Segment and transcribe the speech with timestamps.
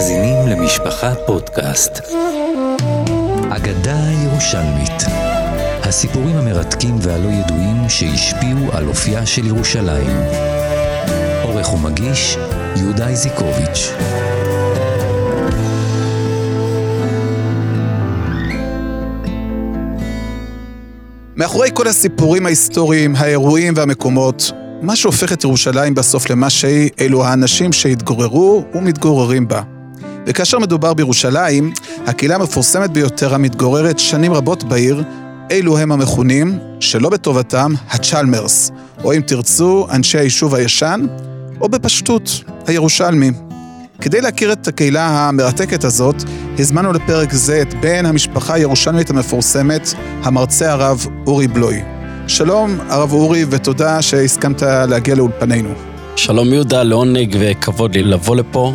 [0.00, 1.92] מאזינים למשפחה פודקאסט.
[3.50, 5.02] אגדה ירושלמית.
[5.82, 10.16] הסיפורים המרתקים והלא ידועים שהשפיעו על אופייה של ירושלים.
[11.42, 12.36] עורך ומגיש,
[12.76, 13.92] יהודה איזיקוביץ'.
[21.36, 27.72] מאחורי כל הסיפורים ההיסטוריים, האירועים והמקומות, מה שהופך את ירושלים בסוף למה שהיא, אלו האנשים
[27.72, 29.79] שהתגוררו ומתגוררים בה.
[30.26, 31.72] וכאשר מדובר בירושלים,
[32.06, 35.02] הקהילה המפורסמת ביותר המתגוררת שנים רבות בעיר,
[35.50, 38.70] אלו הם המכונים, שלא בטובתם, הצ'למרס,
[39.04, 41.06] או אם תרצו, אנשי היישוב הישן,
[41.60, 43.30] או בפשטות, הירושלמי.
[44.00, 46.16] כדי להכיר את הקהילה המרתקת הזאת,
[46.58, 49.88] הזמנו לפרק זה את בן המשפחה הירושלמית המפורסמת,
[50.22, 51.82] המרצה הרב אורי בלוי.
[52.26, 55.70] שלום, הרב אורי, ותודה שהסכמת להגיע לאולפנינו.
[56.16, 58.74] שלום יהודה, לעונג וכבוד לי לבוא לפה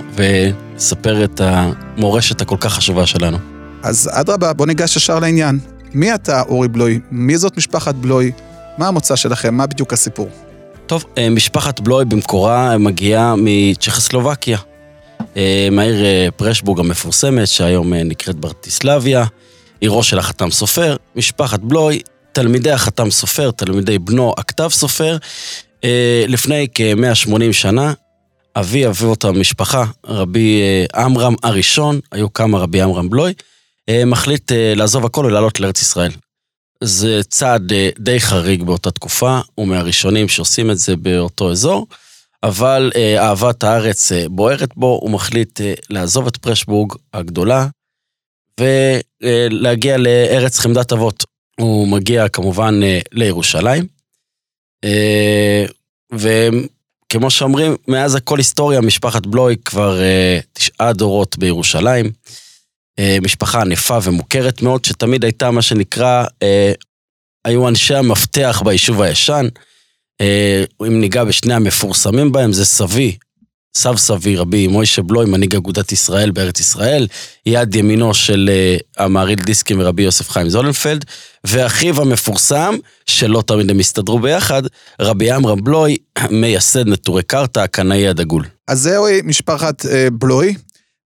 [0.76, 3.38] ולספר את המורשת הכל כך חשובה שלנו.
[3.84, 5.60] אז אדרבה, בוא ניגש ישר לעניין.
[5.94, 7.00] מי אתה, אורי בלוי?
[7.12, 8.32] מי זאת משפחת בלוי?
[8.78, 9.56] מה המוצא שלכם?
[9.56, 10.30] מה בדיוק הסיפור?
[10.86, 14.58] טוב, אה, משפחת בלוי במקורה מגיעה מצ'כוסלובקיה.
[15.38, 19.26] אה, מהעיר אה, פרשבורג המפורסמת, שהיום נקראת ברטיסלביה,
[19.82, 20.96] עירו של החתם סופר.
[21.16, 22.00] משפחת בלוי
[22.32, 25.18] תלמידי החתם סופר, תלמידי בנו הכתב סופר,
[26.28, 27.94] לפני כ-180 שנה,
[28.56, 33.34] אבי אבי אותה משפחה, רבי אה, עמרם הראשון, היו כמה רבי עמרם בלוי,
[33.90, 36.12] אה, מחליט לעזוב הכל ולעלות לארץ ישראל.
[36.84, 41.88] זה צעד די חריג באותה תקופה, הוא מהראשונים שעושים את זה באותו אזור,
[42.44, 47.68] אבל אהבת הארץ בוערת בו, הוא מחליט לעזוב את פרשבורג הגדולה
[48.60, 51.24] ולהגיע לארץ חמדת אבות.
[51.60, 53.88] הוא מגיע כמובן אה, לירושלים.
[54.84, 55.66] אה,
[57.10, 62.12] וכמו שאומרים, מאז הכל היסטוריה, משפחת בלוי כבר אה, תשעה דורות בירושלים.
[63.22, 66.26] משפחה ענפה ומוכרת מאוד, שתמיד הייתה מה שנקרא,
[67.46, 69.48] היו אנשי המפתח ביישוב הישן.
[70.88, 73.18] אם ניגע בשני המפורסמים בהם, זה סבי,
[73.78, 77.08] סב סבי רבי מוישה בלוי, מנהיג אגודת ישראל בארץ ישראל,
[77.46, 81.06] יד ימינו של uh, המהריל דיסקים ורבי יוסף חיים זולנפלד,
[81.44, 82.76] ואחיו המפורסם,
[83.06, 84.64] שלא תמיד הם הסתדרו ביחד,
[85.00, 85.98] רבי עמרם בלוי,
[86.42, 88.46] מייסד נטורי קרתא, הקנאי הדגול.
[88.68, 90.56] אז זהו משפחת uh, בלוי,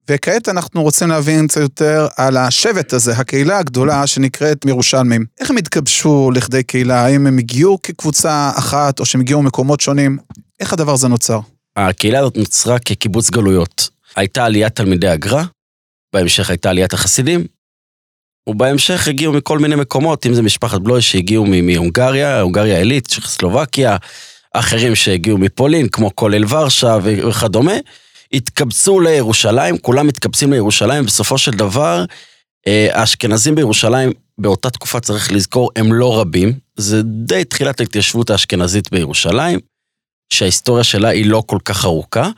[0.09, 5.25] וכעת אנחנו רוצים להבין קצת יותר על השבט הזה, הקהילה הגדולה שנקראת מירושלמים.
[5.39, 7.05] איך הם התגבשו לכדי קהילה?
[7.05, 10.17] האם הם הגיעו כקבוצה אחת, או שהם הגיעו ממקומות שונים?
[10.59, 11.39] איך הדבר הזה נוצר?
[11.77, 13.89] הקהילה הזאת נוצרה כקיבוץ גלויות.
[14.15, 15.43] הייתה עליית תלמידי הגר"א,
[16.13, 17.45] בהמשך הייתה עליית החסידים,
[18.49, 23.97] ובהמשך הגיעו מכל מיני מקומות, אם זה משפחת בלוי שהגיעו מהונגריה, הונגריה העילית, צ'כוסלובקיה,
[24.53, 27.73] אחרים שהגיעו מפולין, כמו כולל ורשה וכדומה,
[28.33, 32.05] התקבצו לירושלים, כולם מתקבצים לירושלים, בסופו של דבר,
[32.67, 36.53] אה, האשכנזים בירושלים, באותה תקופה צריך לזכור, הם לא רבים.
[36.75, 39.59] זה די תחילת ההתיישבות האשכנזית בירושלים.
[40.29, 42.29] שההיסטוריה שלה היא לא כל כך ארוכה,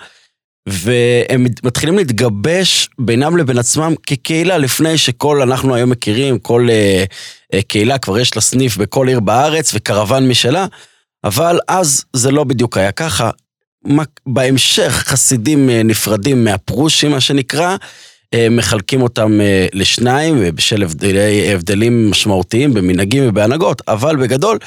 [0.70, 7.04] והם מתחילים להתגבש בינם לבין עצמם כקהילה, לפני שכל אנחנו היום מכירים, כל אה,
[7.54, 10.66] אה, קהילה כבר יש לה סניף בכל עיר בארץ וקרוון משלה,
[11.24, 13.30] אבל אז זה לא בדיוק היה ככה.
[14.26, 17.76] בהמשך חסידים אה, נפרדים מהפרושים, מה שנקרא,
[18.34, 19.40] אה, מחלקים אותם
[19.74, 24.58] לשניים, בשל הבדלי, הבדלים משמעותיים במנהגים ובהנהגות, אבל בגדול,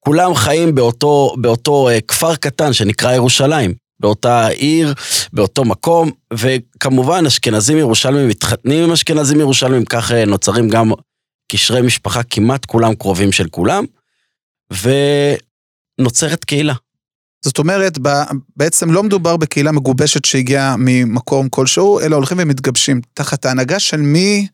[0.00, 4.94] כולם חיים באותו, באותו uh, כפר קטן שנקרא ירושלים, באותה עיר,
[5.32, 10.92] באותו מקום, וכמובן אשכנזים ירושלמים מתחתנים עם אשכנזים ירושלמים, כך uh, נוצרים גם
[11.52, 13.84] קשרי משפחה כמעט כולם קרובים של כולם,
[16.00, 16.74] ונוצרת קהילה.
[17.44, 17.98] זאת אומרת,
[18.56, 23.00] בעצם לא מדובר בקהילה מגובשת שהגיעה ממקום כלשהו, אלא הולכים ומתגבשים.
[23.14, 24.46] תחת ההנהגה של מי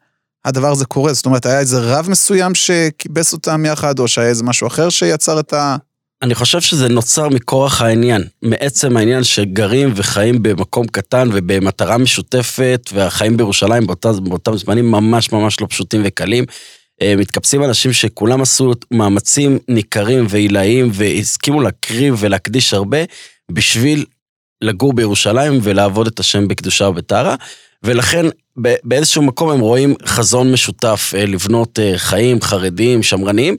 [0.47, 1.13] הדבר הזה קורה?
[1.13, 5.41] זאת אומרת, היה איזה רב מסוים שכיבס אותם יחד, או שהיה איזה משהו אחר שיצר
[5.41, 5.77] את ה...
[6.23, 13.37] אני חושב שזה נוצר מכורח העניין, מעצם העניין שגרים וחיים במקום קטן ובמטרה משותפת, והחיים
[13.37, 16.45] בירושלים באותם, באותם זמנים ממש ממש לא פשוטים וקלים.
[17.03, 22.99] אה, מתקבצים אנשים שכולם עשו מאמצים ניכרים ועילאיים והסכימו להקריב ולהקדיש הרבה
[23.53, 24.05] בשביל
[24.63, 27.35] לגור בירושלים ולעבוד את השם בקדושה ובטהרה.
[27.83, 28.27] ולכן
[28.57, 33.57] באיזשהו מקום הם רואים חזון משותף אה, לבנות אה, חיים חרדיים, שמרניים.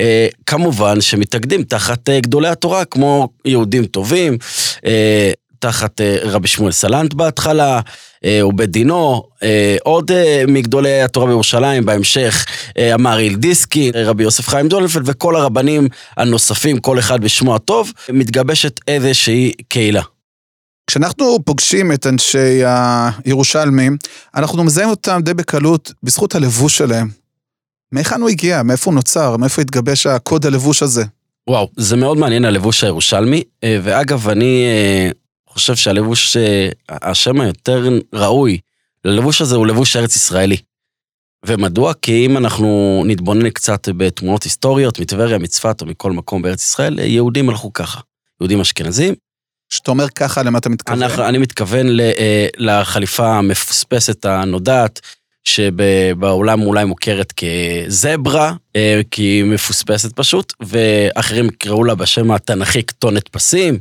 [0.00, 4.38] אה, כמובן שמתאגדים תחת גדולי התורה, כמו יהודים טובים,
[5.58, 7.80] תחת רבי שמואל סלנט בהתחלה,
[8.44, 9.22] ובית דינו,
[9.82, 10.10] עוד
[10.48, 12.46] מגדולי התורה בירושלים, בהמשך
[12.94, 19.52] אמר דיסקי, רבי יוסף חיים דולפלד וכל הרבנים הנוספים, כל אחד בשמו הטוב, מתגבשת איזושהי
[19.68, 20.02] קהילה.
[20.90, 22.60] כשאנחנו פוגשים את אנשי
[23.24, 23.96] הירושלמים,
[24.34, 27.08] אנחנו מזהים אותם די בקלות בזכות הלבוש שלהם.
[27.92, 28.62] מהיכן הוא הגיע?
[28.62, 29.36] מאיפה הוא נוצר?
[29.36, 31.04] מאיפה התגבש הקוד הלבוש הזה?
[31.48, 35.10] וואו, זה מאוד מעניין הלבוש הירושלמי, אה, ואגב, אני אה,
[35.48, 38.58] חושב שהלבוש, אה, השם היותר ראוי
[39.04, 40.56] ללבוש הזה הוא לבוש ארץ ישראלי.
[41.46, 41.92] ומדוע?
[42.02, 47.48] כי אם אנחנו נתבונן קצת בתמונות היסטוריות, מטבריה, מצפת או מכל מקום בארץ ישראל, יהודים
[47.48, 48.00] הלכו ככה.
[48.40, 49.29] יהודים אשכנזים.
[49.70, 51.02] כשאתה אומר ככה, למה אתה מתכוון?
[51.02, 51.86] אנחנו, אני מתכוון
[52.56, 55.00] לחליפה המפוספסת הנודעת,
[55.44, 63.28] שבעולם אולי מוכרת כזברה, אה, כי היא מפוספסת פשוט, ואחרים יקראו לה בשם התנ"כי כתונת
[63.28, 63.78] פסים,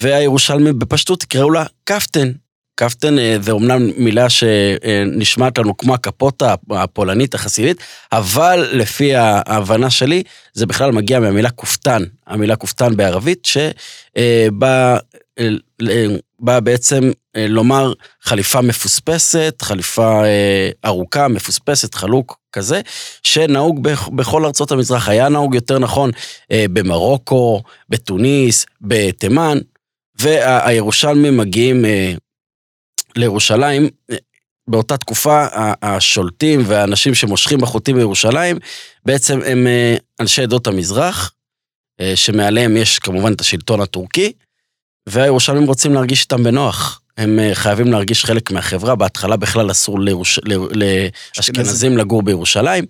[0.00, 2.32] והירושלמים בפשטות יקראו לה קפטן.
[2.74, 7.76] קפטן אה, זה אומנם מילה שנשמעת לנו כמו הקפוטה הפולנית החסידית,
[8.12, 10.22] אבל לפי ההבנה שלי,
[10.52, 14.98] זה בכלל מגיע מהמילה כופתן, המילה כופתן בערבית, שבא
[16.44, 17.92] בא בעצם אה, לומר
[18.22, 22.80] חליפה מפוספסת, חליפה אה, ארוכה, מפוספסת, חלוק כזה,
[23.22, 25.08] שנהוג בכל ארצות המזרח.
[25.08, 26.10] היה נהוג יותר נכון
[26.52, 29.58] אה, במרוקו, בתוניס, בתימן,
[30.20, 31.84] והירושלמים מגיעים
[33.16, 33.88] לירושלים.
[34.68, 35.46] באותה תקופה
[35.82, 38.56] השולטים והאנשים שמושכים בחוטים בירושלים,
[39.04, 39.66] בעצם הם
[40.20, 41.32] אנשי עדות המזרח,
[42.14, 44.32] שמעליהם יש כמובן את השלטון הטורקי,
[45.08, 47.00] והירושלמים רוצים להרגיש איתם בנוח.
[47.18, 50.40] הם אה, חייבים להרגיש חלק מהחברה, בהתחלה בכלל אסור לירוש...
[50.46, 52.84] לאשכנזים לגור בירושלים,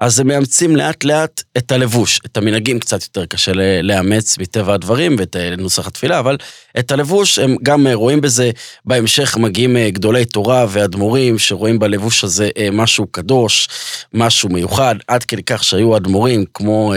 [0.00, 3.52] אז הם מאמצים לאט לאט את הלבוש, את המנהגים קצת יותר קשה
[3.82, 6.36] לאמץ מטבע הדברים ואת אה, נוסח התפילה, אבל
[6.78, 8.50] את הלבוש הם גם אה, רואים בזה,
[8.84, 13.68] בהמשך מגיעים גדולי תורה ואדמו"רים שרואים בלבוש הזה משהו קדוש,
[14.14, 16.94] משהו מיוחד, עד כדי כך שהיו אדמו"רים כמו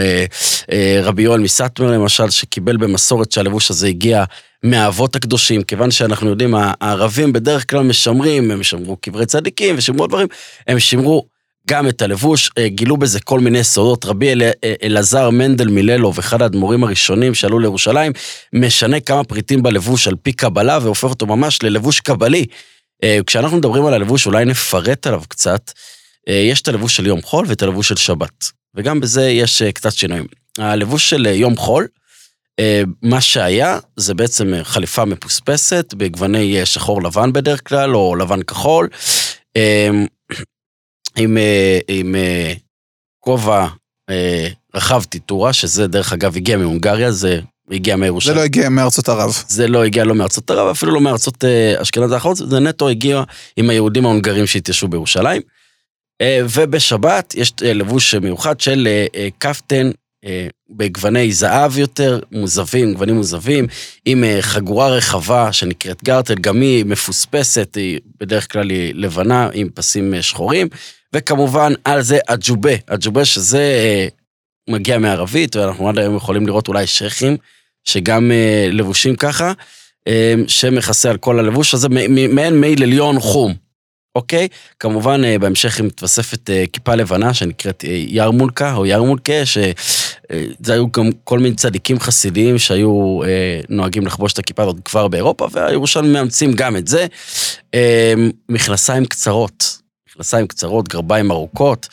[1.02, 4.24] רבי יואל מסטמר למשל, שקיבל במסורת שהלבוש הזה הגיע
[4.62, 10.26] מהאבות הקדושים, כיוון שאנחנו יודעים, הערבים בדרך כלל משמרים, הם שמרו קברי צדיקים ושמרו דברים,
[10.66, 11.31] הם שמרו
[11.68, 14.04] גם את הלבוש, אה, גילו בזה כל מיני סודות.
[14.04, 18.12] רבי אל, אה, אלעזר מנדל מיללוב, אחד האדמו"רים הראשונים שעלו לירושלים,
[18.52, 22.46] משנה כמה פריטים בלבוש על פי קבלה והופך אותו ממש ללבוש קבלי.
[23.04, 25.72] אה, כשאנחנו מדברים על הלבוש, אולי נפרט עליו קצת.
[26.26, 28.44] יש את הלבוש של יום חול ואת הלבוש של שבת,
[28.74, 30.26] וגם בזה יש קצת שינויים.
[30.58, 31.88] הלבוש של יום חול,
[33.02, 38.88] מה שהיה זה בעצם חליפה מפוספסת בגווני שחור לבן בדרך כלל, או לבן כחול,
[41.16, 41.38] עם,
[41.88, 42.14] עם
[43.20, 43.66] כובע
[44.74, 48.34] רחב טיטורה, שזה דרך אגב הגיע מהונגריה, זה הגיע מירושלים.
[48.34, 49.44] זה לא הגיע מארצות ערב.
[49.48, 51.44] זה לא הגיע לא מארצות ערב, אפילו לא מארצות
[51.82, 53.22] אשכנז האחרות, זה נטו הגיע
[53.56, 55.42] עם היהודים ההונגרים שהתיישבו בירושלים.
[56.22, 58.88] ובשבת יש לבוש מיוחד של
[59.38, 59.90] קפטן
[60.24, 63.66] אה, בגווני זהב יותר, מוזבים, גוונים מוזבים,
[64.04, 69.68] עם אה, חגורה רחבה שנקראת גרטל, גם היא מפוספסת, היא בדרך כלל היא לבנה עם
[69.74, 70.68] פסים אה, שחורים,
[71.14, 73.64] וכמובן על זה הג'ובה, הג'ובה שזה
[74.70, 77.36] מגיע מערבית, ואנחנו עד היום יכולים לראות אולי שייחים,
[77.84, 78.30] שגם
[78.70, 79.52] לבושים ככה,
[80.46, 81.88] שמכסה על כל הלבוש הזה,
[82.28, 83.54] מעין מעיל עליון חום.
[84.14, 84.48] אוקיי?
[84.80, 90.90] כמובן, אה, בהמשך היא מתווספת אה, כיפה לבנה שנקראת אה, ירמולקה או ירמולקה, שזה היו
[90.90, 93.20] גם כל מיני צדיקים חסידיים שהיו
[93.68, 97.06] נוהגים לחבוש את הכיפה הזאת כבר באירופה, והירושלמים מאמצים גם את זה.
[98.48, 99.81] מכנסיים קצרות,
[100.14, 101.88] מכנסיים קצרות, גרביים ארוכות.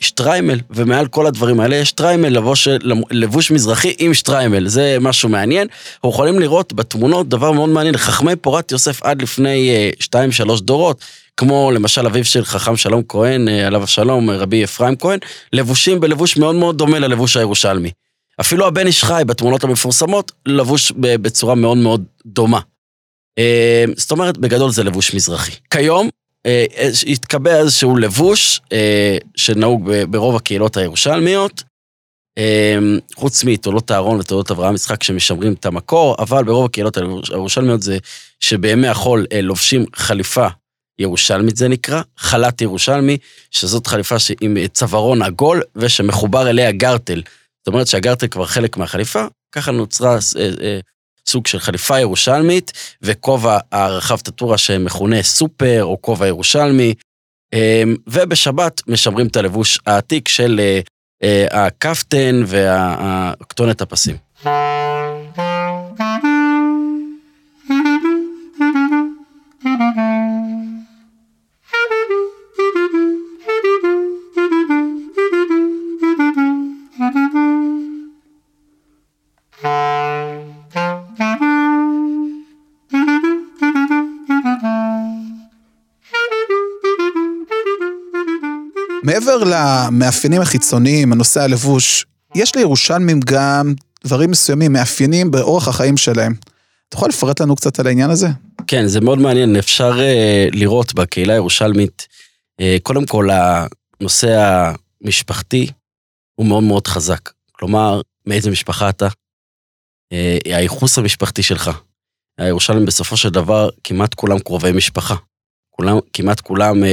[0.00, 2.68] שטריימל, ומעל כל הדברים האלה יש שטריימל, לבוש,
[3.10, 5.68] לבוש מזרחי עם שטריימל, זה משהו מעניין.
[5.94, 11.04] אנחנו יכולים לראות בתמונות דבר מאוד מעניין, חכמי פורת יוסף עד לפני 2-3 דורות,
[11.36, 15.18] כמו למשל אביו של חכם שלום כהן, אה, עליו השלום, רבי אפרים כהן,
[15.52, 17.90] לבושים בלבוש מאוד מאוד דומה ללבוש הירושלמי.
[18.40, 22.60] אפילו הבן איש חי בתמונות המפורסמות, לבוש בצורה מאוד מאוד דומה.
[23.38, 25.52] אה, זאת אומרת, בגדול זה לבוש מזרחי.
[25.70, 26.10] כיום, אה,
[27.06, 28.60] התקבע איזשהו לבוש
[29.36, 31.62] שנהוג ברוב הקהילות הירושלמיות,
[33.16, 36.96] חוץ מתעולות אהרון ותעולות אברהם יצחק שמשמרים את המקור, אבל ברוב הקהילות
[37.30, 37.98] הירושלמיות זה
[38.40, 40.48] שבימי החול לובשים חליפה
[40.98, 43.18] ירושלמית זה נקרא, חלת ירושלמי,
[43.50, 47.22] שזאת חליפה עם צווארון עגול ושמחובר אליה גרטל.
[47.58, 50.78] זאת אומרת שהגרטל כבר חלק מהחליפה, ככה נוצרה אה, אה,
[51.28, 56.94] סוג של חליפה ירושלמית, וכובע הרחב טטורה שמכונה סופר או כובע ירושלמי,
[57.54, 60.80] אה, ובשבת משמרים את הלבוש העתיק של אה,
[61.22, 64.25] אה, הכפתן והכתונת הפסים.
[89.38, 89.50] מעבר
[89.88, 93.74] למאפיינים החיצוניים, הנושא הלבוש, יש לירושלמים גם
[94.04, 96.34] דברים מסוימים, מאפיינים באורח החיים שלהם.
[96.88, 98.28] אתה יכול לפרט לנו קצת על העניין הזה?
[98.66, 99.56] כן, זה מאוד מעניין.
[99.56, 102.06] אפשר uh, לראות בקהילה הירושלמית,
[102.60, 103.28] uh, קודם כל,
[104.00, 104.62] הנושא
[105.04, 105.66] המשפחתי
[106.34, 107.30] הוא מאוד מאוד חזק.
[107.52, 109.06] כלומר, מאיזה משפחה אתה?
[109.06, 111.70] Uh, הייחוס המשפחתי שלך.
[112.38, 115.14] הירושלמים בסופו של דבר, כמעט כולם קרובי משפחה.
[115.76, 116.86] כולם, כמעט כולם uh,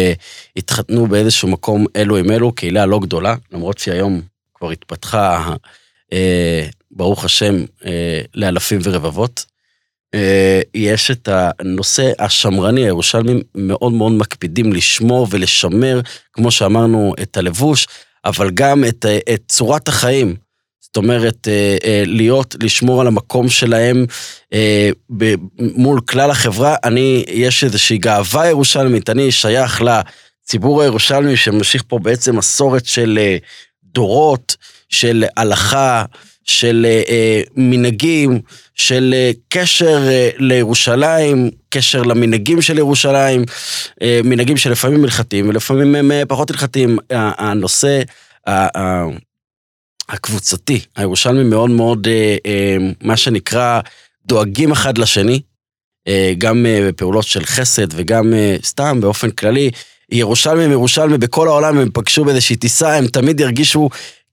[0.58, 4.22] התחתנו באיזשהו מקום אלו עם אלו, קהילה לא גדולה, למרות שהיום
[4.54, 5.56] כבר התפתחה,
[6.14, 6.16] uh,
[6.92, 7.86] ברוך השם, uh,
[8.36, 9.54] לאלפים ורבבות.
[10.14, 16.02] אה, יש את הנושא השמרני, הירושלמים מאוד מאוד מקפידים לשמור ולשמר,
[16.34, 17.88] כמו שאמרנו, את הלבוש,
[18.26, 20.36] אבל גם את, את צורת החיים.
[20.94, 24.06] זאת אומרת, אה, אה, להיות, לשמור על המקום שלהם
[25.60, 26.76] מול כלל החברה.
[26.84, 33.20] אני, יש איזושהי גאווה ירושלמית, אני שייך לציבור הירושלמי שממשיך פה בעצם מסורת של
[33.84, 34.56] דורות,
[34.90, 36.06] של הלכה,
[36.44, 38.40] של אה, אה, מנהגים,
[38.76, 43.44] של אה, קשר אה, לירושלים, קשר למנהגים של ירושלים,
[44.02, 46.98] אה, מנהגים שלפעמים הלכתיים ולפעמים הם אה, פחות הלכתיים.
[47.10, 48.02] הנושא
[50.10, 53.80] הקבוצתי, הירושלמי מאוד מאוד, אה, אה, מה שנקרא,
[54.26, 55.42] דואגים אחד לשני,
[56.08, 58.34] אה, גם בפעולות של חסד וגם
[58.64, 59.72] סתם באופן כללי.
[60.12, 63.90] ירושלמים, ירושלמי, בכל העולם הם פגשו באיזושהי טיסה, הם תמיד ירגישו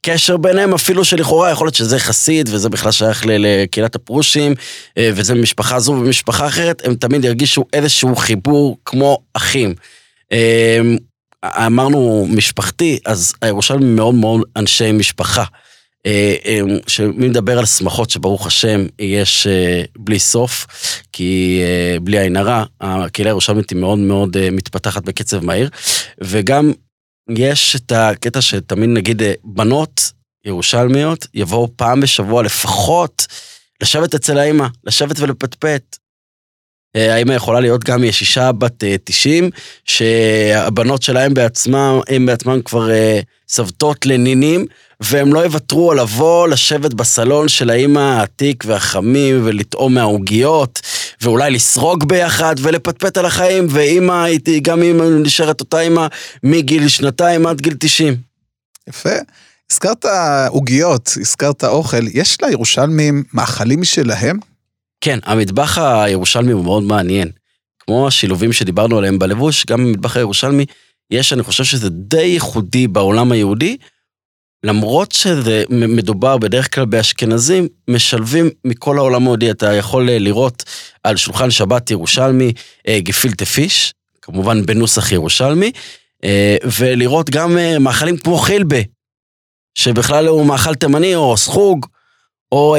[0.06, 4.54] קשר ביניהם, אפילו שלכאורה יכול להיות שזה חסיד, וזה בכלל שייך לקהילת הפרושים,
[4.98, 9.74] וזה ממשפחה זו ומשפחה אחרת, הם תמיד ירגישו איזשהו חיבור כמו אחים.
[11.44, 15.44] אה, אמרנו משפחתי, אז הירושלמים מאוד מאוד אנשי משפחה.
[16.06, 16.34] אה,
[16.86, 19.46] שמי מדבר על שמחות שברוך השם יש
[19.98, 20.66] בלי סוף,
[21.12, 21.62] כי
[22.02, 25.68] בלי עין הרע, הקהילה הירושלמית היא מאוד מאוד מתפתחת בקצב מהיר,
[26.20, 26.72] וגם
[27.36, 30.12] יש את הקטע שתמיד נגיד אה, בנות
[30.44, 33.26] ירושלמיות יבואו פעם בשבוע לפחות
[33.82, 35.96] לשבת אצל האימא, לשבת ולפטפט.
[36.96, 39.50] אה, האימא יכולה להיות גם ישישה בת 90, אה,
[39.84, 42.88] שהבנות שלהם בעצמם, הם בעצמם כבר
[43.48, 44.66] סבתות לנינים,
[45.00, 50.80] והם לא יוותרו על לבוא, לשבת בסלון של האימא העתיק והחמים ולטעום מהעוגיות,
[51.20, 56.06] ואולי לסרוג ביחד ולפטפט על החיים, ואימא הייתי, גם אימא נשארת אותה אימא
[56.42, 58.16] מגיל שנתיים עד גיל 90.
[58.88, 59.10] יפה.
[59.70, 60.04] הזכרת
[60.48, 64.49] עוגיות, הזכרת אוכל, יש לירושלמים מאכלים משלהם?
[65.00, 67.30] כן, המטבח הירושלמי הוא מאוד מעניין.
[67.78, 70.64] כמו השילובים שדיברנו עליהם בלבוש, גם במטבח הירושלמי
[71.10, 73.76] יש, אני חושב שזה די ייחודי בעולם היהודי,
[74.64, 79.50] למרות שזה מדובר בדרך כלל באשכנזים, משלבים מכל העולם היהודי.
[79.50, 80.64] אתה יכול אה, לראות
[81.04, 82.52] על שולחן שבת ירושלמי
[82.88, 85.72] אה, גפילטה פיש, כמובן בנוסח ירושלמי,
[86.24, 88.80] אה, ולראות גם מאכלים כמו חילבה,
[89.74, 91.86] שבכלל הוא מאכל תימני או סחוג,
[92.52, 92.76] או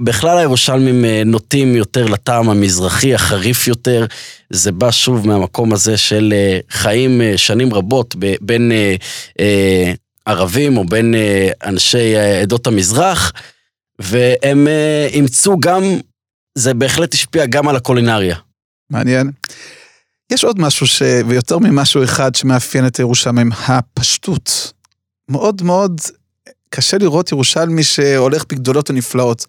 [0.00, 4.06] בכלל הירושלמים נוטים יותר לטעם המזרחי, החריף יותר.
[4.50, 6.34] זה בא שוב מהמקום הזה של
[6.70, 8.72] חיים שנים רבות בין
[10.26, 13.32] ערבים או בין אה, אנשי אה, עדות המזרח,
[13.98, 15.82] והם אה, אימצו גם,
[16.58, 18.36] זה בהחלט השפיע גם על הקולינריה.
[18.90, 19.30] מעניין.
[20.32, 21.02] יש עוד משהו, ש...
[21.26, 24.72] ויותר ממשהו אחד שמאפיין את ירושלים, הפשטות.
[25.28, 26.00] מאוד מאוד
[26.74, 29.46] קשה לראות ירושלמי שהולך בגדולות ונפלאות.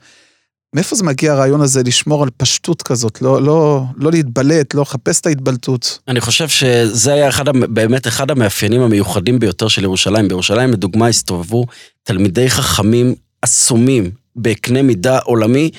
[0.76, 5.22] מאיפה זה מגיע הרעיון הזה לשמור על פשטות כזאת, לא, לא, לא להתבלט, לא לחפש
[5.22, 6.00] את ההתבלטות?
[6.08, 10.28] אני חושב שזה היה אחד, באמת אחד המאפיינים המיוחדים ביותר של ירושלים.
[10.28, 11.66] בירושלים, לדוגמה, הסתובבו
[12.04, 15.72] תלמידי חכמים עצומים בקנה מידה עולמי,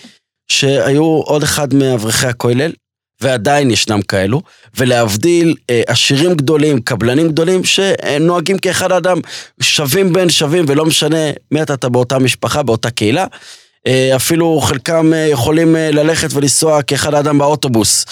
[0.49, 2.73] שהיו עוד אחד מאברכי הכולל,
[3.21, 4.43] ועדיין ישנם כאלו,
[4.77, 9.21] ולהבדיל אה, עשירים גדולים, קבלנים גדולים, שנוהגים כאחד אדם,
[9.61, 13.27] שווים בין שווים, ולא משנה מי אתה באותה משפחה, באותה קהילה.
[13.87, 18.05] אה, אפילו חלקם אה, יכולים ללכת ולנסוע כאחד האדם באוטובוס.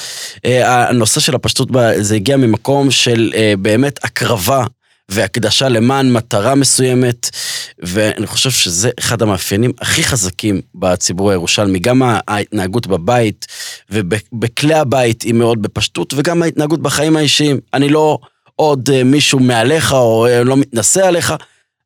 [0.44, 4.64] הנושא של הפשטות זה הגיע ממקום של באמת הקרבה
[5.10, 7.30] והקדשה למען מטרה מסוימת,
[7.78, 13.46] ואני חושב שזה אחד המאפיינים הכי חזקים בציבור הירושלמי, גם ההתנהגות בבית
[13.90, 17.60] ובכלי הבית היא מאוד בפשטות, וגם ההתנהגות בחיים האישיים.
[17.74, 18.18] אני לא
[18.56, 21.34] עוד מישהו מעליך או לא מתנשא עליך,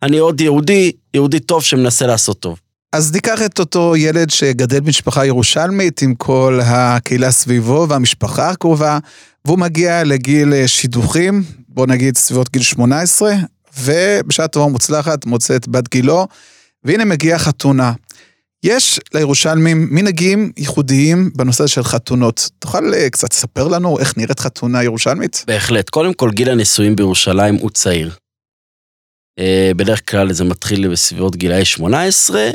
[0.02, 2.60] אני עוד יהודי, יהודי טוב שמנסה לעשות טוב.
[2.92, 8.98] אז ניקח את אותו ילד שגדל במשפחה ירושלמית עם כל הקהילה סביבו והמשפחה הקרובה,
[9.44, 13.32] והוא מגיע לגיל אה, שידוכים, בוא נגיד סביבות גיל 18,
[13.78, 16.26] ובשעה טובה ומוצלחת מוצא את בת גילו,
[16.84, 17.92] והנה מגיעה חתונה.
[18.62, 22.50] יש לירושלמים מנהגים ייחודיים בנושא של חתונות.
[22.58, 25.44] תוכל אה, קצת לספר לנו איך נראית חתונה ירושלמית?
[25.46, 25.90] בהחלט.
[25.90, 28.14] קודם כל, גיל הנישואים בירושלים הוא צעיר.
[29.38, 32.50] אה, בדרך כלל זה מתחיל בסביבות גילאי 18, אה,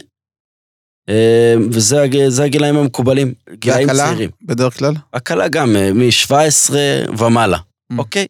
[1.72, 4.30] וזה הג- זה הגילאים המקובלים, גילאים והקלה, צעירים.
[4.42, 4.94] בדרך כלל?
[5.14, 6.74] הקלה גם אה, מ-17
[7.20, 7.58] ומעלה,
[7.94, 7.96] Mm.
[8.00, 8.26] אוקיי?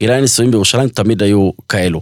[0.00, 2.00] גילאי נישואים בירושלים תמיד היו כאלו.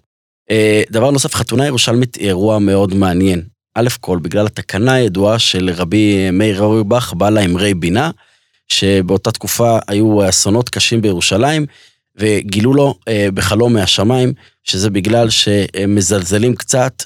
[0.51, 3.43] אה, דבר נוסף, חתונה ירושלמית היא אירוע מאוד מעניין.
[3.75, 8.11] א' כל, בגלל התקנה הידועה של רבי מאיר אוירבך, בעל האמרי בינה,
[8.69, 11.67] שבאותה תקופה היו אסונות קשים בירושלים,
[12.19, 14.33] וגילו לו אה, בחלום מהשמיים,
[14.65, 17.03] שזה בגלל שהם מזלזלים קצת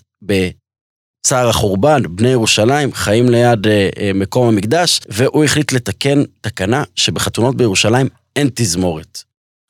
[1.20, 7.56] בצער החורבן, בני ירושלים חיים ליד אה, אה, מקום המקדש, והוא החליט לתקן תקנה שבחתונות
[7.56, 9.22] בירושלים אין תזמורת.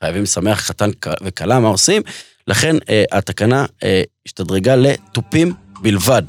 [0.02, 0.90] חייבים לשמח חתן
[1.22, 2.02] וכלה, מה עושים?
[2.46, 5.52] לכן אה, התקנה אה, השתדרגה לתופים
[5.82, 6.22] בלבד.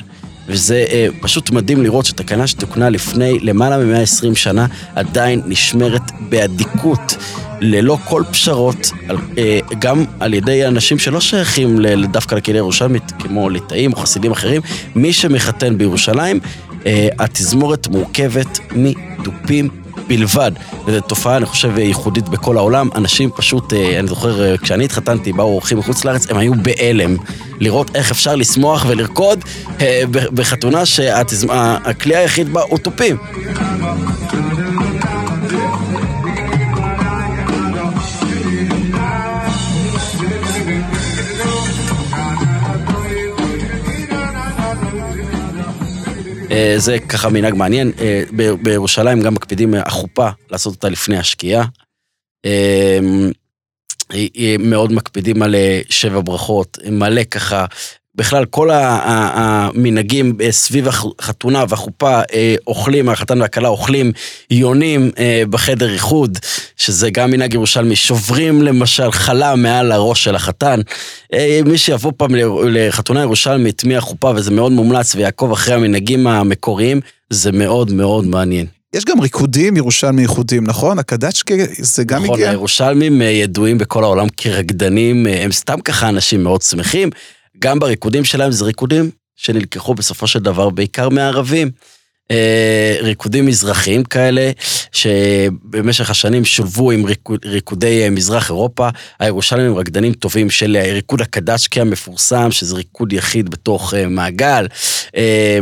[0.47, 7.15] וזה אה, פשוט מדהים לראות שתקנה שתוקנה לפני למעלה מ-120 שנה עדיין נשמרת באדיקות,
[7.61, 13.49] ללא כל פשרות, על, אה, גם על ידי אנשים שלא שייכים דווקא לקהילה ירושלמית, כמו
[13.49, 14.61] ליטאים או חסידים אחרים.
[14.95, 16.39] מי שמחתן בירושלים,
[16.85, 19.69] אה, התזמורת מורכבת מתופים
[20.07, 20.51] בלבד.
[20.85, 22.89] וזו תופעה, אני חושב, ייחודית בכל העולם.
[22.95, 27.17] אנשים פשוט, אה, אני זוכר, אה, כשאני התחתנתי, באו אורחים מחוץ לארץ, הם היו בהלם.
[27.59, 29.39] לראות איך אפשר לשמוח ולרקוד
[29.81, 30.03] אה,
[30.33, 33.17] בחתונה שהכלי היחיד בה הוא תופים.
[46.77, 47.91] זה ככה מנהג מעניין.
[47.99, 48.23] אה,
[48.61, 51.65] בירושלים גם מקפידים אה, החופה, לעשות אותה לפני השקיעה.
[52.45, 52.99] אה,
[54.59, 57.65] מאוד מקפידים על אה, שבע ברכות, מלא ככה.
[58.15, 64.11] בכלל, כל המנהגים אה, סביב הח- החתונה והחופה, אה, אוכלים, החתן והכלה אוכלים
[64.51, 66.37] יונים אה, בחדר איחוד,
[66.77, 67.95] שזה גם מנהג ירושלמי.
[67.95, 70.79] שוברים למשל חלה מעל הראש של החתן.
[71.65, 72.31] מי שיבוא פעם
[72.65, 78.65] לחתונה ירושלמית מהחופה, וזה מאוד מומלץ, ויעקוב אחרי המנהגים המקוריים, זה מאוד מאוד מעניין.
[78.93, 80.99] יש גם ריקודים ירושלמי ייחודים, נכון?
[80.99, 82.49] הקדצ'קה זה גם נכון, הגיע?
[82.49, 87.09] הירושלמים אה, ידועים בכל העולם כרקדנים, הם סתם ככה אנשים מאוד שמחים.
[87.61, 91.71] גם בריקודים שלהם זה ריקודים שנלקחו בסופו של דבר בעיקר מערבים.
[92.31, 94.51] אה, ריקודים מזרחיים כאלה,
[94.91, 98.89] שבמשך השנים שולבו עם ריקוד, ריקודי אה, מזרח אירופה.
[99.19, 104.67] הירושלמים הם רקדנים טובים של אה, ריקוד הקדצ'קה המפורסם, שזה ריקוד יחיד בתוך מעגל.
[105.15, 105.59] אה,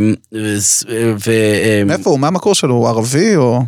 [1.26, 2.18] ו- מאיפה הוא?
[2.18, 2.74] מה המקור שלו?
[2.74, 3.60] הוא ערבי או...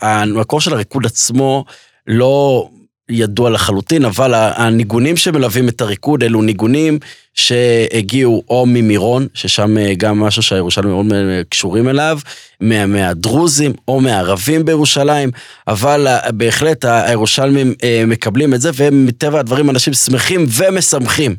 [0.00, 1.64] המקור של הריקוד עצמו
[2.06, 2.68] לא
[3.12, 6.98] ידוע לחלוטין, אבל הניגונים שמלווים את הריקוד אלו ניגונים
[7.34, 12.18] שהגיעו או ממירון, ששם אה, גם משהו שהירושלמים מאוד אה, קשורים אליו,
[12.60, 15.30] מה- מהדרוזים או מהערבים בירושלים,
[15.68, 17.74] אבל אה, בהחלט הירושלמים
[18.06, 21.36] מקבלים את זה, והם מטבע הדברים אנשים שמחים ומשמחים.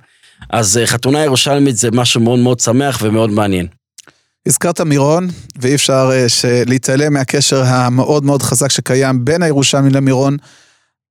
[0.50, 3.68] אז חתונה ירושלמית זה משהו מאוד מאוד שמח ומאוד מעניין.
[4.48, 5.28] הזכרת מירון,
[5.62, 6.12] ואי אפשר
[6.66, 10.38] להתעלם מהקשר המאוד מאוד חזק שקיים בין הירושלמי למירון.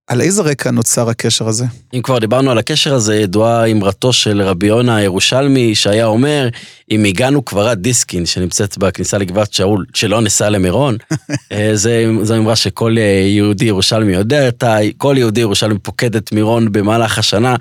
[0.06, 1.64] על איזה רקע נוצר הקשר הזה?
[1.94, 6.48] אם כבר דיברנו על הקשר הזה, ידועה אמרתו של רבי יונה הירושלמי, שהיה אומר,
[6.90, 10.96] אם הגענו עד דיסקין, שנמצאת בכניסה לגבעת שאול, שלא ניסע למירון,
[11.52, 16.32] אה, זה- זו אמרה שכל אה, יהודי ירושלמי יודע אותה, כל יהודי ירושלמי פוקד את
[16.32, 17.56] מירון במהלך השנה.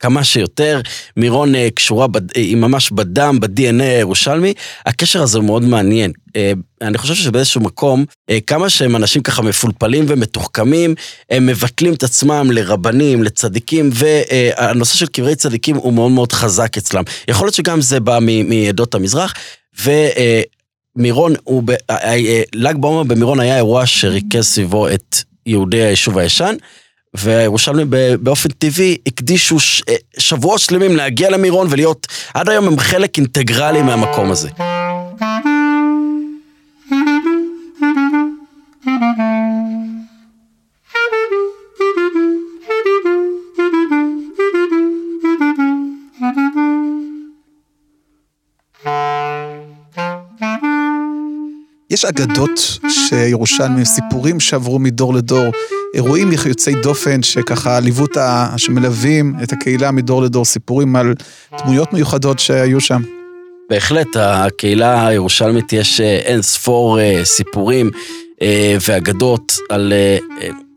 [0.00, 0.80] כמה שיותר,
[1.16, 4.54] מירון אה, קשורה, בד- אה, היא ממש בדם, ב-DNA הירושלמי.
[4.86, 6.12] הקשר הזה מאוד מעניין.
[6.36, 8.04] אה, אני חושב שבאיזשהו מקום,
[8.46, 10.94] כמה שהם אנשים ככה מפולפלים ומתוחכמים,
[11.30, 17.02] הם מבטלים את עצמם לרבנים, לצדיקים, והנושא של קברי צדיקים הוא מאוד מאוד חזק אצלם.
[17.28, 19.34] יכול להיות שגם זה בא מ- מעדות המזרח,
[20.96, 21.72] ומירון הוא, ב-
[22.54, 26.54] ל"ג בעומר במירון היה אירוע שריכז סביבו את יהודי היישוב הישן.
[27.18, 33.18] והירושלמים באופן טבעי הקדישו ש- אה, שבועות שלמים להגיע למירון ולהיות, עד היום הם חלק
[33.18, 34.48] אינטגרלי מהמקום הזה.
[51.90, 55.44] יש אגדות שירושלמים, סיפורים שעברו מדור לדור,
[55.96, 58.54] אירועים יוצאי דופן שככה ליוו את ה...
[58.56, 61.14] שמלווים את הקהילה מדור לדור, סיפורים על
[61.58, 63.02] דמויות מיוחדות שהיו שם.
[63.70, 67.90] בהחלט, הקהילה הירושלמית יש אה, אין ספור אה, סיפורים
[68.42, 69.92] אה, ואגדות על,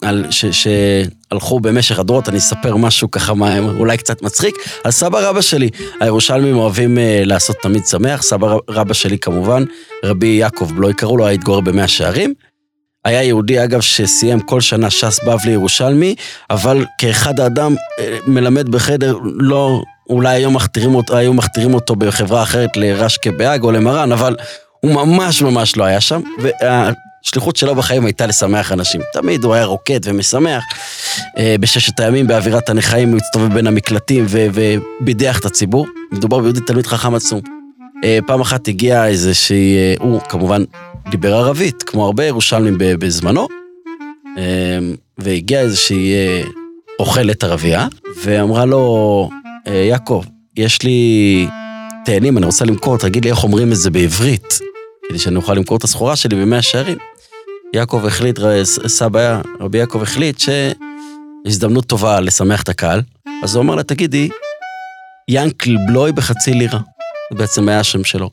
[0.01, 2.29] על ש, שהלכו במשך הדורות.
[2.29, 3.33] אני אספר משהו ככה
[3.77, 4.55] אולי קצת מצחיק.
[4.83, 8.21] על סבא רבא שלי, הירושלמים אוהבים לעשות תמיד שמח.
[8.21, 9.63] סבא רבא שלי כמובן,
[10.05, 12.33] רבי יעקב בלוי קראו לו, היה התגורר במאה שערים.
[13.05, 16.15] היה יהודי, אגב, שסיים כל שנה ש"ס בבלי ירושלמי,
[16.49, 22.43] אבל כאחד האדם אה, מלמד בחדר, לא, אולי היום מכתירים אותו, היו מכתירים אותו בחברה
[22.43, 24.35] אחרת לרשקה באג או למרן, אבל
[24.79, 29.01] הוא ממש ממש לא היה שם, והשליחות שלו בחיים הייתה לשמח אנשים.
[29.13, 30.63] תמיד הוא היה רוקד ומשמח.
[31.37, 35.87] אה, בששת הימים, באווירת הנכאים, הוא הצטובב בין המקלטים ובידח את הציבור.
[36.11, 37.58] מדובר ביהודי תלמיד חכם עצום.
[38.03, 40.63] אה, פעם אחת הגיע איזושהי, אה, הוא כמובן
[41.11, 43.47] דיבר ערבית, כמו הרבה ירושלמים בזמנו,
[45.17, 46.13] והגיעה איזושהי
[46.99, 47.87] אוכלת ערבייה,
[48.23, 49.29] ואמרה לו,
[49.65, 50.23] יעקב,
[50.57, 51.47] יש לי
[52.05, 54.59] תאנים, אני רוצה למכור, תגיד לי איך אומרים את זה בעברית,
[55.09, 56.97] כדי שאני אוכל למכור את הסחורה שלי במאה שערים.
[57.73, 58.39] יעקב החליט,
[58.87, 63.01] סבא, רבי יעקב החליט שהזדמנות טובה לשמח את הקהל,
[63.43, 64.29] אז הוא אמר לה, תגידי,
[65.29, 66.79] ינקל בלוי בחצי לירה.
[67.31, 68.29] זה בעצם היה השם שלו.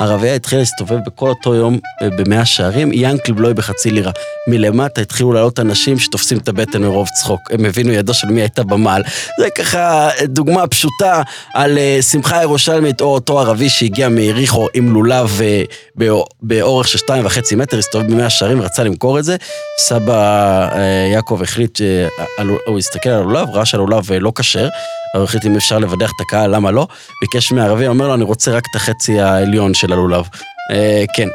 [0.00, 4.12] הרבייה התחילה להסתובב בכל אותו יום אה, במאה שערים, ינקל בלוי בחצי לירה.
[4.48, 7.40] מלמטה התחילו לעלות אנשים שתופסים את הבטן מרוב צחוק.
[7.50, 9.02] הם הבינו ידו של מי הייתה במעל.
[9.40, 11.22] זה ככה דוגמה פשוטה
[11.54, 15.40] על uh, שמחה ירושלמית, או אותו ערבי שהגיע מיריחו עם לולב
[16.42, 19.36] באורך של שתיים וחצי מטר, הסתובב במאה שערים, רצה למכור את זה.
[19.78, 20.68] סבא
[21.12, 24.68] יעקב החליט שהוא הסתכל על הלולב, ראה שהלולב לא כשר.
[25.14, 26.86] החליט אם אפשר לבדח את הקהל, למה לא?
[27.20, 30.28] ביקש מערבי, אומר לו, אני רוצה רק את החצי העליון של הלולב.
[30.72, 31.28] אה, כן.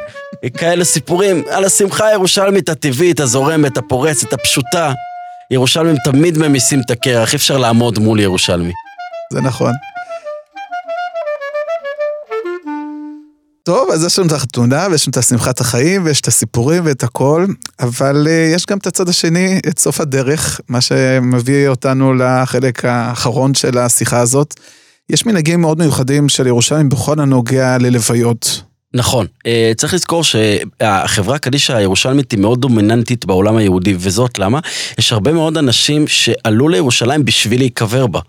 [0.56, 4.92] כאלה סיפורים על השמחה הירושלמית הטבעית, הזורמת, הפורצת, הפשוטה.
[5.50, 8.72] ירושלמים תמיד ממיסים את הקרח, אי אפשר לעמוד מול ירושלמי.
[9.32, 9.72] זה נכון.
[13.64, 17.02] טוב, אז יש לנו את החתונה, ויש לנו את השמחת החיים, ויש את הסיפורים ואת
[17.02, 17.46] הכל,
[17.80, 23.54] אבל uh, יש גם את הצד השני, את סוף הדרך, מה שמביא אותנו לחלק האחרון
[23.54, 24.54] של השיחה הזאת.
[25.10, 28.62] יש מנהגים מאוד מיוחדים של ירושלים בכל הנוגע ללוויות.
[28.94, 34.60] נכון, אה, צריך לזכור שהחברה קדישא הירושלמית היא מאוד דומיננטית בעולם היהודי, וזאת למה?
[34.98, 38.20] יש הרבה מאוד אנשים שעלו לירושלים בשביל להיקבר בה.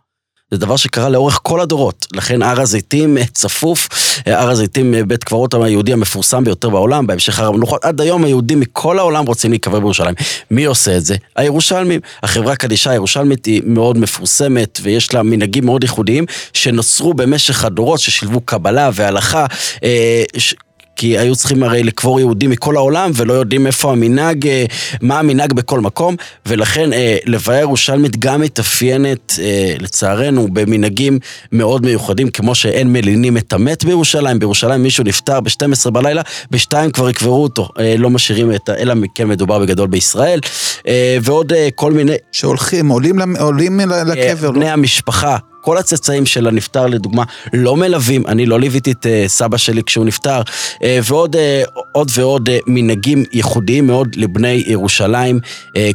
[0.51, 3.89] זה דבר שקרה לאורך כל הדורות, לכן הר הזיתים אה, צפוף,
[4.27, 8.23] אה, הר הזיתים אה, בית קברות היהודי המפורסם ביותר בעולם, בהמשך הר המנוחות, עד היום
[8.23, 10.15] היהודים מכל העולם רוצים להיקבר בירושלים.
[10.51, 11.15] מי עושה את זה?
[11.35, 11.99] הירושלמים.
[12.23, 18.41] החברה קדישה הירושלמית היא מאוד מפורסמת ויש לה מנהגים מאוד ייחודיים שנוצרו במשך הדורות, ששילבו
[18.41, 19.45] קבלה והלכה,
[20.95, 24.65] כי היו צריכים הרי לקבור יהודים מכל העולם ולא יודעים איפה המנהג, אה,
[25.01, 31.19] מה המנהג בכל מקום, ולכן אה, לוויה ירושלמית גם מתאפיינת, אה, לצערנו, במנהגים
[31.51, 37.09] מאוד מיוחדים, כמו שאין מלינים את המת בירושלים, בירושלים מישהו נפטר ב-12 בלילה, ב-2 כבר
[37.09, 38.75] יקברו אותו, לא משאירים את ה...
[38.75, 40.39] אלא כן מדובר בגדול בישראל,
[41.21, 42.13] ועוד כל מיני...
[42.31, 44.51] שהולכים, עולים, עולים לקבר.
[44.51, 44.69] בני לא?
[44.69, 45.37] המשפחה.
[45.65, 47.23] כל הצאצאים של הנפטר לדוגמה
[47.53, 52.11] לא מלווים, אני לא ליוויתי את uh, סבא שלי כשהוא נפטר, uh, ועוד uh, עוד
[52.15, 55.39] ועוד מנהגים ייחודיים מאוד לבני ירושלים.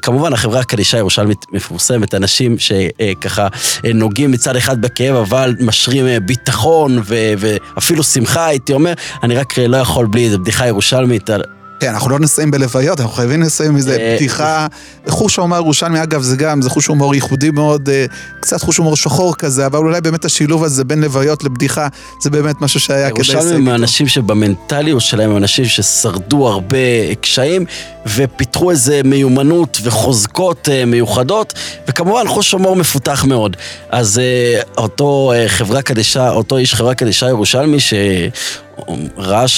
[0.03, 3.49] כמובן החברה הקדישה הירושלמית מפורסמת, אנשים שככה
[3.95, 10.07] נוגעים מצד אחד בכאב, אבל משרים ביטחון ואפילו שמחה, הייתי אומר, אני רק לא יכול
[10.07, 11.31] בלי איזה בדיחה ירושלמית.
[11.81, 14.67] כן, אנחנו לא נסיים בלוויות, אנחנו חייבים לסיים איזה אה, פתיחה.
[15.09, 18.05] חוש הומור ירושלמי, אגב, זה גם, זה חוש הומור ייחודי מאוד, אה,
[18.41, 21.89] קצת חוש הומור שחור כזה, אבל אולי באמת השילוב הזה בין לוויות לבדיחה,
[22.23, 23.45] זה באמת משהו שהיה כדאי לסיים איתו.
[23.45, 27.65] ירושלמים הם אנשים שבמנטליות שלהם הם אנשים ששרדו הרבה קשיים,
[28.07, 31.55] ופיתחו איזה מיומנות וחוזקות אה, מיוחדות,
[31.89, 33.57] וכמובן חוש הומור מפותח מאוד.
[33.91, 34.21] אז
[34.79, 37.95] אותו חברה קדישה, אותו איש חברה קדישה ירושלמי, ש...
[39.17, 39.49] ראה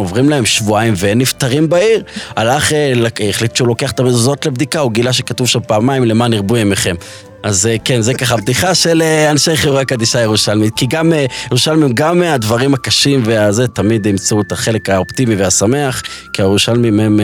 [0.00, 2.02] שעוברים להם שבועיים ואין נפטרים בעיר,
[2.36, 2.92] הלך, אה,
[3.28, 6.94] החליט שהוא לוקח את המזוזות לבדיקה, הוא גילה שכתוב שם פעמיים למען ירבו ימיכם.
[7.42, 11.12] אז אה, כן, זה ככה בדיחה של אה, אנשי חברה קדישה ירושלמית, כי גם
[11.50, 17.20] ירושלמים, גם מהדברים הקשים והזה, תמיד ימצאו את החלק האופטימי והשמח, כי הירושלמים הם...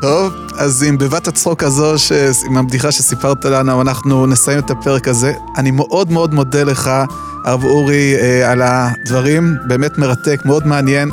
[0.00, 2.12] טוב, אז עם בבת הצחוק הזו, ש...
[2.46, 5.32] עם הבדיחה שסיפרת לנו, אנחנו נסיים את הפרק הזה.
[5.56, 6.90] אני מאוד מאוד מודה לך,
[7.44, 11.10] הרב אורי, על הדברים, באמת מרתק, מאוד מעניין,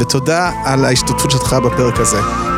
[0.00, 2.49] ותודה על ההשתתפות שלך בפרק הזה.